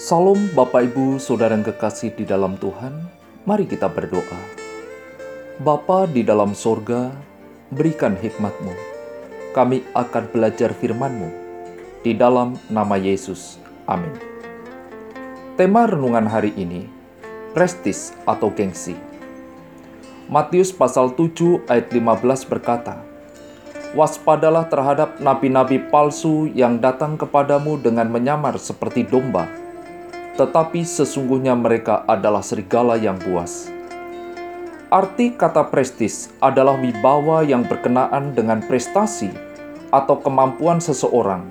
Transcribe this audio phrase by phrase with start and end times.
[0.00, 3.12] Salam Bapak Ibu Saudara yang kekasih di dalam Tuhan,
[3.44, 4.40] mari kita berdoa.
[5.60, 7.12] Bapa di dalam sorga,
[7.68, 8.72] berikan hikmat-Mu.
[9.52, 11.28] Kami akan belajar firman-Mu.
[12.00, 13.60] Di dalam nama Yesus.
[13.84, 14.16] Amin.
[15.60, 16.88] Tema renungan hari ini,
[17.52, 18.96] prestis atau gengsi.
[20.32, 22.96] Matius pasal 7 ayat 15 berkata,
[23.92, 29.44] Waspadalah terhadap nabi-nabi palsu yang datang kepadamu dengan menyamar seperti domba,
[30.36, 33.68] tetapi sesungguhnya mereka adalah serigala yang buas.
[34.92, 39.32] Arti kata prestis adalah wibawa yang berkenaan dengan prestasi
[39.88, 41.48] atau kemampuan seseorang,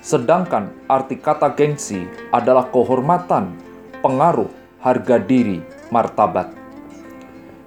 [0.00, 3.52] sedangkan arti kata gengsi adalah kehormatan,
[4.00, 4.48] pengaruh,
[4.80, 5.60] harga diri,
[5.92, 6.52] martabat.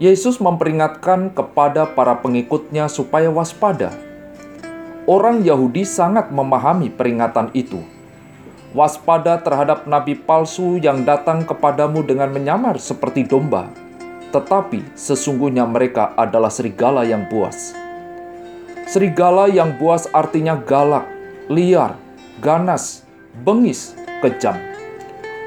[0.00, 3.94] Yesus memperingatkan kepada para pengikutnya supaya waspada.
[5.06, 7.78] Orang Yahudi sangat memahami peringatan itu.
[8.74, 13.70] Waspada terhadap nabi palsu yang datang kepadamu dengan menyamar seperti domba,
[14.34, 17.70] tetapi sesungguhnya mereka adalah serigala yang buas.
[18.90, 21.06] Serigala yang buas artinya galak,
[21.46, 21.94] liar,
[22.42, 23.06] ganas,
[23.46, 24.58] bengis, kejam.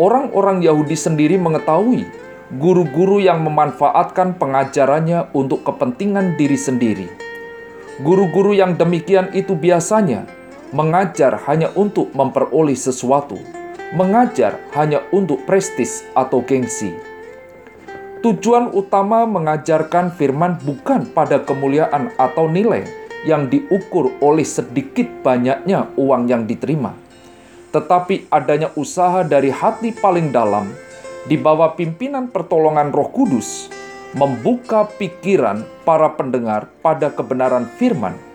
[0.00, 2.08] Orang-orang Yahudi sendiri mengetahui
[2.56, 7.08] guru-guru yang memanfaatkan pengajarannya untuk kepentingan diri sendiri.
[8.00, 10.24] Guru-guru yang demikian itu biasanya
[10.70, 13.38] mengajar hanya untuk memperoleh sesuatu,
[13.94, 16.94] mengajar hanya untuk prestis atau gengsi.
[18.20, 22.84] Tujuan utama mengajarkan firman bukan pada kemuliaan atau nilai
[23.24, 26.92] yang diukur oleh sedikit banyaknya uang yang diterima,
[27.72, 30.70] tetapi adanya usaha dari hati paling dalam
[31.28, 33.68] di bawah pimpinan pertolongan Roh Kudus,
[34.16, 38.29] membuka pikiran para pendengar pada kebenaran firman.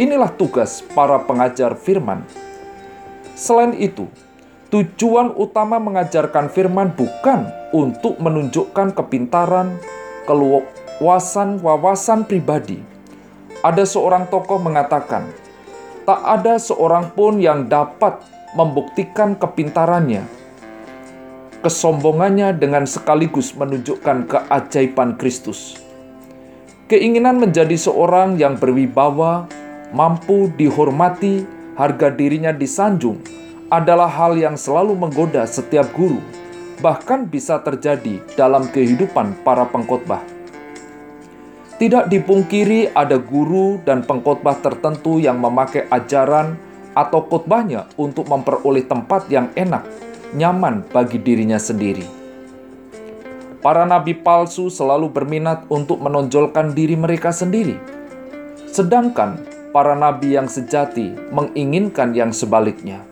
[0.00, 2.24] Inilah tugas para pengajar firman.
[3.36, 4.08] Selain itu,
[4.72, 7.44] tujuan utama mengajarkan firman bukan
[7.76, 9.76] untuk menunjukkan kepintaran,
[10.24, 12.80] keluasan wawasan pribadi.
[13.60, 15.28] Ada seorang tokoh mengatakan,
[16.08, 18.24] tak ada seorang pun yang dapat
[18.56, 20.40] membuktikan kepintarannya
[21.60, 25.76] kesombongannya dengan sekaligus menunjukkan keajaiban Kristus.
[26.88, 29.44] Keinginan menjadi seorang yang berwibawa,
[29.90, 33.18] mampu dihormati, harga dirinya disanjung,
[33.70, 36.18] adalah hal yang selalu menggoda setiap guru,
[36.82, 40.22] bahkan bisa terjadi dalam kehidupan para pengkhotbah.
[41.80, 46.60] Tidak dipungkiri ada guru dan pengkhotbah tertentu yang memakai ajaran
[46.92, 49.86] atau khotbahnya untuk memperoleh tempat yang enak
[50.36, 52.04] nyaman bagi dirinya sendiri.
[53.64, 57.76] Para nabi palsu selalu berminat untuk menonjolkan diri mereka sendiri,
[58.68, 59.40] sedangkan
[59.70, 63.02] para nabi yang sejati menginginkan yang sebaliknya.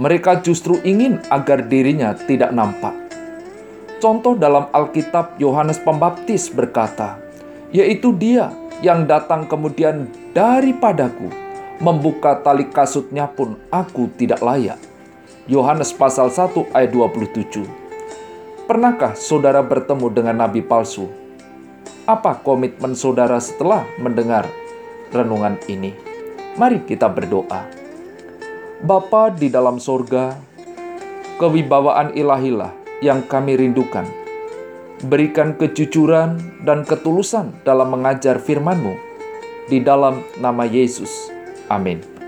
[0.00, 2.94] Mereka justru ingin agar dirinya tidak nampak.
[4.00, 7.20] Contoh dalam Alkitab Yohanes Pembaptis berkata,
[7.68, 8.48] yaitu Dia
[8.80, 11.28] yang datang kemudian daripadaku,
[11.84, 14.80] membuka tali kasutnya pun aku tidak layak.
[15.44, 17.64] Yohanes pasal 1 ayat 27.
[18.64, 21.10] Pernahkah saudara bertemu dengan nabi palsu?
[22.08, 24.48] Apa komitmen saudara setelah mendengar
[25.10, 25.94] renungan ini?
[26.58, 27.66] Mari kita berdoa.
[28.80, 30.34] Bapa di dalam sorga,
[31.36, 32.72] kewibawaan ilahilah
[33.04, 34.08] yang kami rindukan.
[35.00, 38.94] Berikan kejujuran dan ketulusan dalam mengajar firman-Mu.
[39.70, 41.30] Di dalam nama Yesus.
[41.70, 42.19] Amin.